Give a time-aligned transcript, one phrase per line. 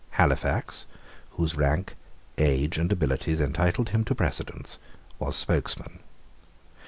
[0.17, 0.87] Halifax,
[1.33, 1.95] whose rank,
[2.39, 4.79] age, and abilities entitled him to precedence,
[5.19, 5.99] was spokesman.